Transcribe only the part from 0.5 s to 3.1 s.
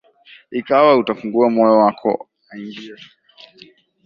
Ikawa utafungua moyo wako aingie.